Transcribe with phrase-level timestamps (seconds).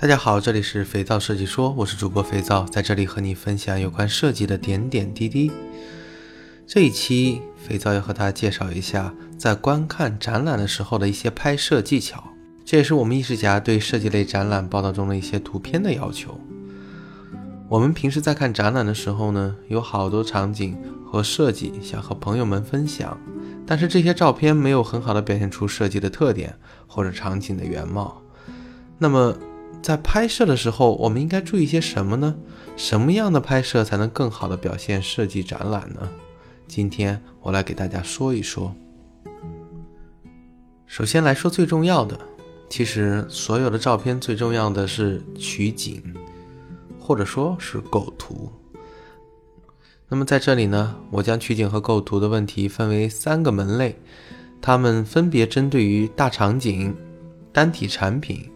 [0.00, 5.52] 大家好，这里是肥皂设计说，我是主播肥皂，在这里和你分享有关设计的点点滴滴。
[6.66, 12.24] 这一期肥皂要和大家介绍一下，在观看展览的时候的一些拍摄技巧，
[12.64, 16.40] 这也是我们艺术家对设计类展览报道中的一些图片的要求。
[17.68, 23.20] 我们平时在看展览的时候呢，有好多场景和设计想和朋友们分享，
[23.66, 28.22] 但是这些照片没有很好的表现出设计的特点或者场景的原貌，
[28.96, 29.36] 那么。
[29.82, 32.36] 在拍摄的时候，我们应该注意些什么呢？
[32.76, 36.08] 什么样的拍摄才能更好的表现设计展览呢？
[36.68, 38.74] 今天我来给大家说一说。
[40.86, 42.18] 首先来说最重要的，
[42.68, 46.02] 其实所有的照片最重要的是取景，
[46.98, 48.52] 或者说是构图。
[50.08, 53.96] 那么在这里呢，我将取景和构图的问题分为三个门类，
[54.60, 56.94] 它们分别针对于大场景、
[57.52, 58.50] 单体产品。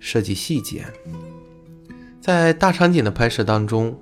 [0.00, 0.86] 设计细节，
[2.20, 3.96] 在大场景的拍摄当中，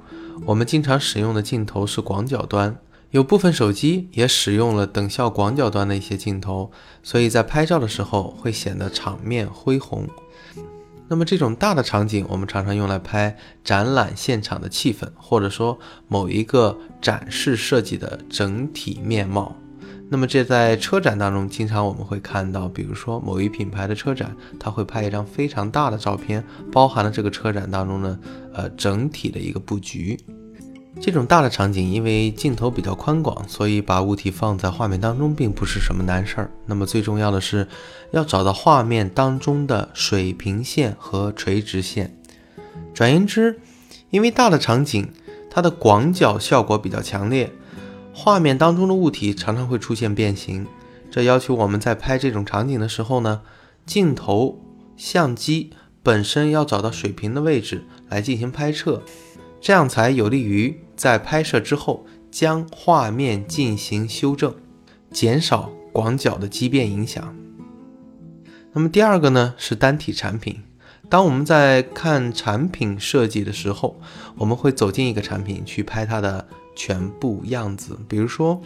[0.47, 2.79] 我们经常使用的镜头是广角端，
[3.11, 6.71] 有部分手机也使用了等效广角端的一些镜头，
[7.03, 10.09] 所以在拍照的时候会显得场面恢宏。
[11.11, 19.57] 那么这种大的场景，我们常常用来拍展览现场的气氛，或者说某一个展示设计的整体面貌。
[20.11, 26.43] 那么这在车展当中，经常我们会看到，比如说某一品牌的车展，他会拍一张非常大的照片，
[26.73, 28.19] 包含了这个车展当中呢，
[28.55, 30.19] 呃，整体的一个布局。
[31.01, 36.51] 这种大的场景，因为镜头比较宽广，所以把物体放在画面当中并不是什么难事儿。
[36.67, 37.69] 那么最重要的是，
[38.11, 42.19] 要找到画面当中的水平线和垂直线。
[42.95, 43.61] 转言之，
[44.11, 45.09] 因为大的场景，
[45.51, 47.53] 它的广角效果比较强烈。
[48.21, 50.67] 画面当中的物体常常会出现变形，
[51.09, 53.43] 这要求我们在拍这种场景的时候呢，
[53.87, 54.61] 镜头、
[54.97, 55.71] 相机
[56.03, 59.05] 本身要找到水平的位置来进行拍摄，
[59.61, 64.53] 这样才有利于在拍摄之后将画面进行修正，
[65.13, 67.33] 减少广角的畸变影响。
[68.73, 70.65] 那么第二个呢是单体产品，
[71.09, 74.01] 当我们在看产品设计的时候，
[74.39, 76.49] 我们会走进一个产品去拍它的。
[76.79, 78.63] 全部样子，比如说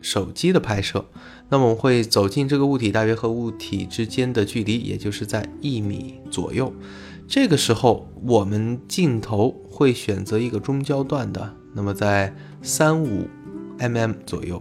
[0.00, 1.04] 手机的拍摄，
[1.50, 6.74] 那么我会走进这个物体，大约和物体之间的距离，也就是在一米左右。
[7.28, 13.28] 这个时候，我们镜头会选择一个中焦段的，那么在三五
[13.78, 14.60] mm 左右。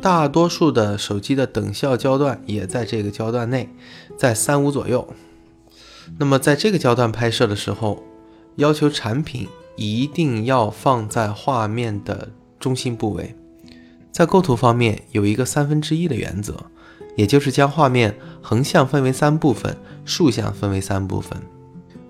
[0.00, 3.68] 大多数的手机的等效焦段也在这个焦段内，
[4.16, 5.06] 在三五左右。
[6.18, 8.02] 那么在这个焦段拍摄的时候，
[8.56, 9.46] 要求产品。
[9.78, 13.36] 一定要放在画面的中心部位。
[14.10, 16.66] 在构图方面，有一个三分之一的原则，
[17.16, 21.40] 也就是将画面横向分为三部分，竖向分为三部分。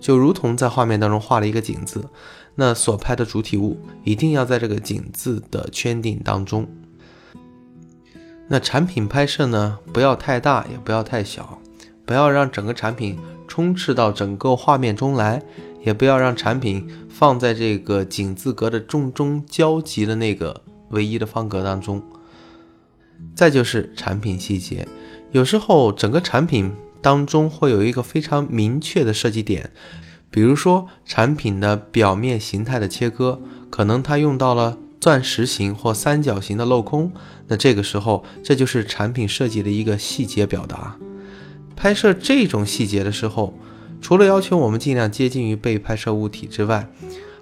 [0.01, 2.03] 就如同在画面当中画了一个井字，
[2.55, 6.67] 那所拍的主体物一定要在这个井字的圈定当中。
[8.49, 11.61] 那产品拍摄呢，不要太大，也不要太小，
[12.06, 15.43] 不要让整个产品充斥到整个画面中来。
[15.81, 16.87] 也不要让产品
[17.19, 22.01] 放在这个井字格的中中交集的那个唯一的方格当中。
[23.34, 24.87] 再就是产品细节，
[25.33, 29.73] 有时候整个产品当中会有一个非常明确的设计点，
[30.31, 37.11] 比如说产品的表面形态的切割，可能它用到了钻石形或三角形的镂空，
[37.49, 40.97] 那这个时候这就是产品设计的一个细节表达。
[41.75, 43.59] 拍摄这种细节的时候。
[44.00, 46.88] 除了要求我们尽量接近于被拍摄物体之外，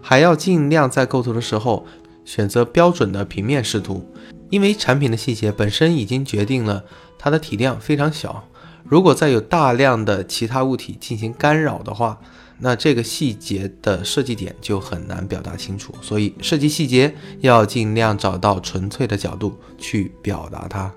[0.01, 1.87] 还要尽量在构图的时候
[2.25, 4.05] 选择标准的平面视图，
[4.51, 6.85] 因为产品的细节本身已经决定了
[7.19, 8.49] 它的体量非常小。
[8.85, 12.19] 如果再有大量的其他物体进行干扰的话，
[12.59, 15.93] 那这个细节的设计点就很难表达清楚。
[16.01, 20.93] 所以设计细节要尽量找到纯粹的角度去表达它。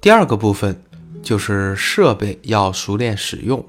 [0.00, 0.82] 第二个部分
[1.22, 3.64] 就是设备要熟练使用。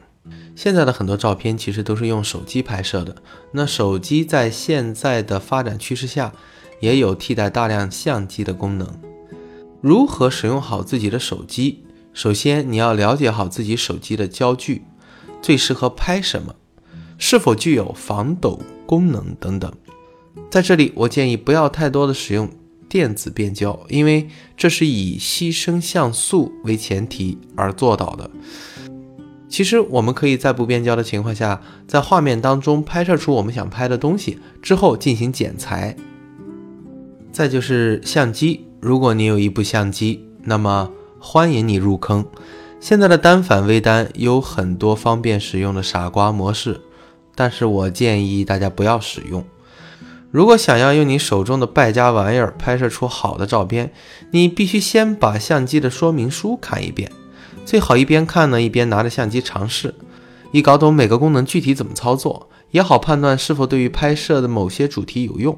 [0.55, 3.15] 现在的很多照片其实都是用手机拍摄的。
[3.53, 6.33] 那手机在现在的发展趋势下，
[6.81, 8.87] 也有替代大量相机的功能。
[9.81, 11.83] 如何使用好自己的手机？
[12.13, 14.83] 首先你要了解好自己手机的焦距，
[15.41, 16.55] 最适合拍什么，
[17.17, 19.71] 是否具有防抖功能等等。
[20.51, 22.49] 在这里，我建议不要太多的使用
[22.89, 24.27] 电子变焦，因为
[24.57, 28.29] 这是以牺牲像素为前提而做到的。
[29.49, 35.97] 其实我们可以在不变焦的情况下，在画面当中拍摄出我们想拍的东西之后进行剪裁。
[37.31, 42.25] 再就是相机，如果你有一部相机，那么欢迎你入坑。
[42.79, 46.79] 现在的单反微单有很多方便使用的傻瓜模式，
[47.35, 49.43] 但是我建议大家不要使用。
[50.31, 53.91] 如果想要用你手中的败家玩意儿拍摄出好的照片，
[54.31, 57.11] 你必须先把相机的说明书看一遍，
[57.69, 59.93] 最好一边看呢一边拿着相机尝试，
[60.51, 65.55] 以搞懂每个功能具体怎么操作，也好判断是否对于拍摄的某些主题有用。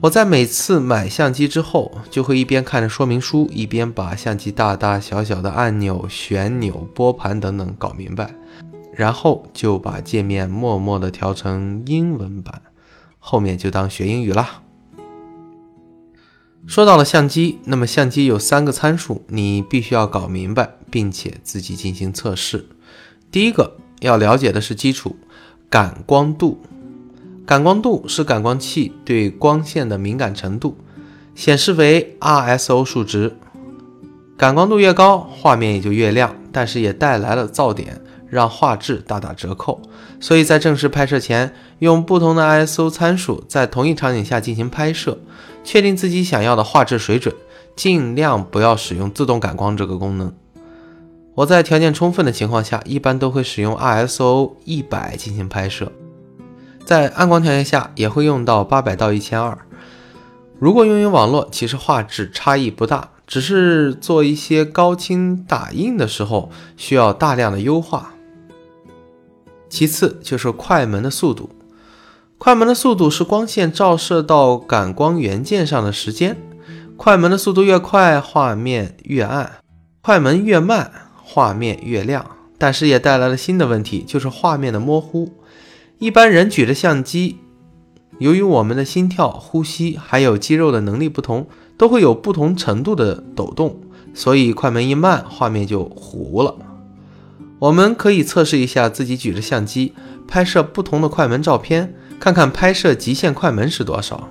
[0.00, 8.34] 我在每次买相机之后，就会一边看着说明书，一边把相机大大小小的按钮、旋钮、拨盘等等搞明白，
[8.94, 12.62] 然后就把界面默默地调成英文版。
[13.18, 14.62] 后面就当学英语啦。
[16.66, 22.64] 说到了相机，那么相机有三个参数，你必须要搞明白，并且自己进行测试。
[23.30, 25.14] 第一个要了解的是基础
[25.68, 26.58] 感光度，
[27.44, 30.78] 感光度是感光器对光线的敏感程度，
[31.34, 33.36] 显示为 RSO 数值。
[34.38, 38.00] 感光度越高，画面也就越亮，但是也带来了噪点。
[38.30, 39.82] 让画质大打折扣，
[40.18, 45.18] 所以在正式拍摄前，用不同的 ISO 参数在同一场景下进行拍摄，
[45.62, 47.34] 确定自己想要的画质水准，
[47.76, 50.32] 尽量不要使用自动感光这个功能。
[51.36, 55.92] 我在条件充分的情况下，一般都会使用 ISO 一百进行拍摄，
[56.86, 59.58] 在暗光条件下也会用到八百到一千二。
[60.58, 68.14] 如果用于网络，其实画质差异不大，只是做一些高清打印的时候需要大量的优化。
[69.68, 71.50] 其次就是快门的速度，
[72.38, 76.38] 快门的速度是光线照射到感光元件上的时间。
[76.96, 79.60] 快门的速度越快，画面越暗；
[80.00, 80.90] 快门越慢，
[81.28, 82.24] 画面越亮。
[82.56, 85.32] 但是也带来了新的问题，就是画面的模糊。
[85.98, 87.36] 一般人举着相机，
[88.18, 91.46] 由于我们的心跳、呼吸还有肌肉的能力不同，
[91.76, 93.78] 都会有不同程度的抖动，
[94.14, 96.54] 所以快门一慢，画面就糊了。
[97.58, 99.92] 我们可以测试一下自己举着相机
[100.26, 104.28] 拍摄不同的快门照片，看看拍摄极限快门是多少。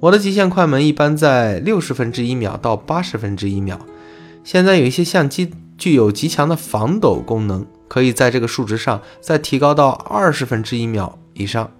[0.00, 3.78] 我的极限快门一般在六十分之一秒到八十分之一秒。
[4.44, 11.70] 现在有一些相机具有极强的防抖功能，可以在这个数值上再提高到二十分之一秒以上。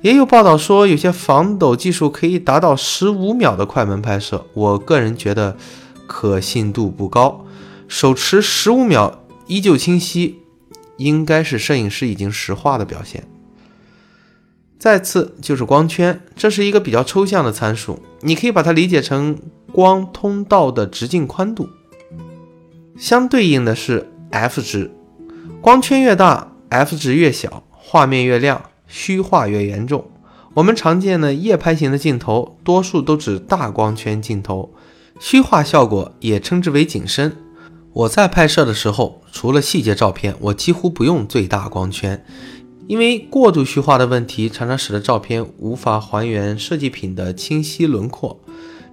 [0.00, 4.44] 也有报道说，有些防抖技术可以达到十五秒的快门拍摄。
[4.54, 5.56] 我个人觉得
[6.08, 7.44] 可信度不高，
[7.86, 9.22] 手持十五秒。
[9.46, 10.40] 依旧清晰，
[10.98, 13.26] 应该是摄影师已经石化的表现。
[14.78, 19.38] 再次就是光圈，这是一个比较抽象的参数，你可以把它理解成
[19.72, 21.70] 光通道的直径宽度。
[22.98, 24.90] 相对应的是 f 值，
[25.60, 30.10] 光圈越大，f 值越小，画面越亮，虚化越严重。
[30.54, 34.74] 我们常见的夜拍型的镜头，多数都指大光圈镜头，
[35.20, 37.36] 虚化效果也称之为景深。
[37.92, 42.24] 我在拍摄的时候，除了细节照片，我几乎不用最大光圈，
[42.88, 48.40] 因为过度虚化的问题常常使得照片无法还原设计品的清晰轮廓。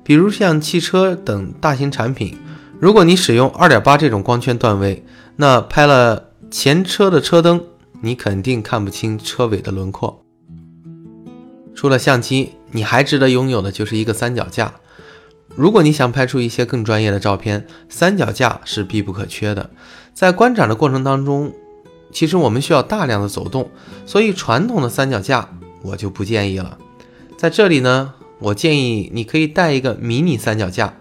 [0.03, 2.37] 比如像汽车等大型产品，
[2.79, 5.05] 如果你使用二点八这种光圈段位，
[5.37, 7.63] 那拍了前车的车灯，
[8.01, 10.23] 你肯定看不清车尾的轮廓。
[11.73, 14.75] 除了相机，你还值得拥有的就是一个三脚架。
[15.55, 19.69] 如果你想拍出一些更专业的照片，三脚架是必不可缺的。
[20.13, 21.53] 在观展的过程当中，
[22.11, 23.69] 其实我们需要大量的走动，
[24.05, 25.49] 所以传统的三脚架
[25.81, 26.77] 我就不建议了。
[27.37, 30.93] 在这里呢，我建议你可以带一个迷你三脚架，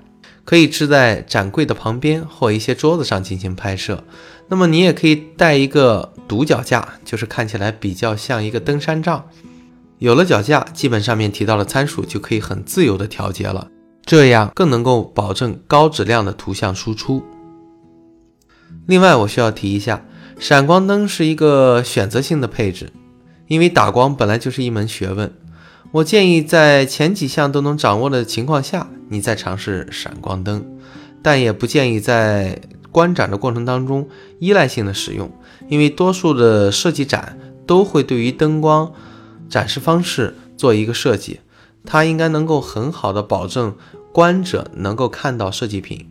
[0.45, 4.05] 可以支在展柜的旁边或一些桌子上进行拍摄。
[4.49, 9.25] 那么你也可以带一个独脚架，就是看起来比较像一个登山杖。
[9.99, 13.69] 有了脚架，基本上面提到的参数就可以很自由的调节了。
[14.05, 17.23] 这样更能够保证高质量的图像输出。
[18.87, 20.05] 另外，我需要提一下，
[20.39, 22.93] 闪光灯是一个选择性的配置，
[23.47, 25.33] 因为打光本来就是一门学问。
[25.93, 30.65] 我建议在前几项都能掌握的情况下，你再尝试闪光灯，
[31.23, 34.09] 但也不建议在观展的过程当中
[34.39, 35.31] 依赖性的使用，
[35.69, 38.93] 因为多数的设计展都会对于灯光
[39.49, 41.41] 展示方式做一个设计。
[41.85, 43.75] 它应该能够很好的保证
[44.11, 46.09] 观者能够看到设计品。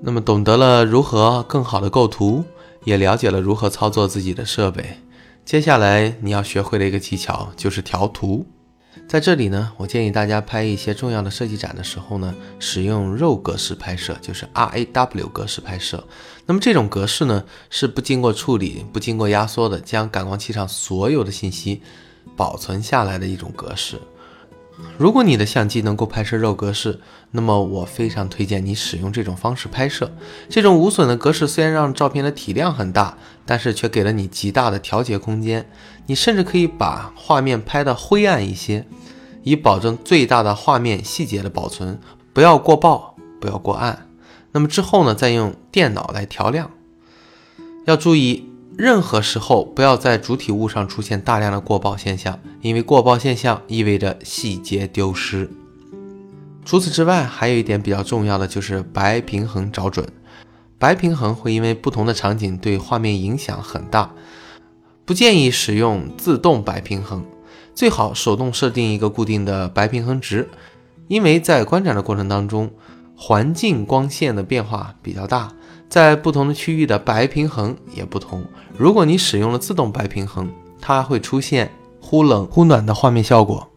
[0.00, 2.42] 那么懂得了如何更好的构图，
[2.84, 4.98] 也了解了如何操作自己的设备。
[5.44, 8.46] 接下来你要学会的一个技巧就是调图。
[9.08, 16.02] 在这里呢，我建议大家拍一些重要的设计展的时候呢，使用 RAW 格式拍摄，就是 RAW 格式拍摄。
[16.46, 21.82] 那么这种格式呢，是不经过处理、不经过压缩的，将感光器上所有的信息
[22.36, 24.00] 保存下来的一种格式。
[24.98, 30.12] 如果你的相机能够拍摄肉格式，那么我非常推荐你使用这种方式拍摄。
[30.48, 35.68] 这种无损的格式虽然让照片的体量很大，但是却给了你极大的调节空间。
[36.06, 38.86] 你甚至可以把画面拍得灰暗一些，
[39.42, 41.98] 以保证最大的画面细节的保存，
[42.32, 44.06] 不要过曝，不要过暗。
[44.52, 46.70] 那么之后呢，再用电脑来调亮。
[47.86, 48.51] 要注意。
[48.76, 55.48] 任何时候不要在主体物上出现大量的过曝现象，因为过曝现象意味着细节丢失。
[56.64, 60.06] 除此之外，还有一点比较重要的就是白平衡找准。
[60.78, 64.10] 白平衡会因为不同的场景对画面影响很大，
[65.04, 67.24] 不建议使用自动白平衡，
[67.74, 70.48] 最好手动设定一个固定的白平衡值，
[71.08, 72.70] 因为在观展的过程当中，
[73.14, 75.52] 环境光线的变化比较大。
[75.92, 78.42] 在不同的区域的白平衡也不同。
[78.78, 81.70] 如果你使用了自动白平衡，它会出现
[82.00, 83.68] 忽冷忽暖的画面效果。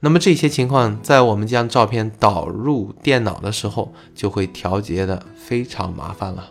[0.00, 6.48] 那么这些情况在我们将照片导入电脑的时候，就会调节的非常麻烦了。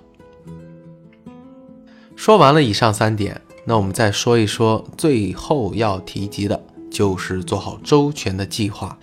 [2.15, 8.95] 说完了以上三点，那我们再说一说最后要提及的，就是做好周全的计划。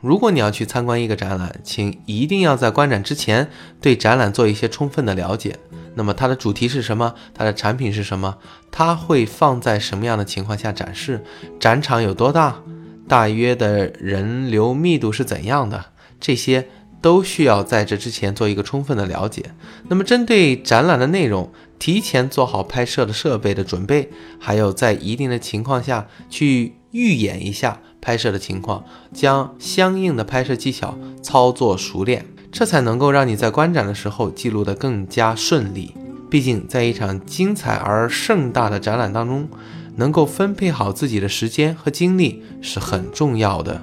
[0.00, 3.48] 如果你要去参观一个展览，请一定要在观展之前
[3.80, 5.58] 对展览做一些充分的了解。
[5.94, 7.14] 那么它的主题是什么？
[7.34, 8.36] 它的产品是什么？
[8.70, 11.24] 它会放在什么样的情况下展示？
[11.58, 12.62] 展场有多大？
[13.08, 15.86] 大约的人流密度是怎样的？
[16.20, 16.68] 这些
[17.00, 19.52] 都需要在这之前做一个充分的了解。
[19.88, 27.80] 那么针对展览的内容，提前做好拍摄的设备的准备，还有在一定的情况下去预演一下。
[27.98, 35.92] 拍摄的情况，将相应的拍摄技巧操作熟练，这才能够让你在观展的时候记录的更加顺利。
[36.30, 39.48] 毕竟，在一场精彩而盛大的展览当中，
[39.96, 43.82] 能够分配好自己的时间和精力是很重要的。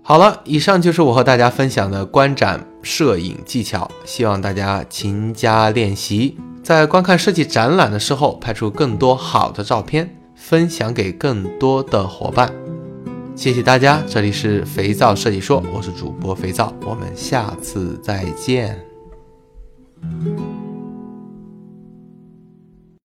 [0.00, 10.16] 好了，以上就是我和大家分享的观展摄影技巧，希望大家勤加练习，在观看设计展览的时候，拍出更多好的照片。
[10.42, 12.52] 分享给更多的伙伴，
[13.36, 14.02] 谢谢大家。
[14.08, 18.76] 这里是肥皂设计说，我是主播肥皂，我们下次再见。